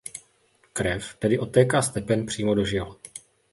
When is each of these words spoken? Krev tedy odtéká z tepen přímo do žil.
Krev 0.73 1.13
tedy 1.19 1.39
odtéká 1.39 1.81
z 1.81 1.89
tepen 1.89 2.25
přímo 2.25 2.55
do 2.55 2.65
žil. 2.65 2.95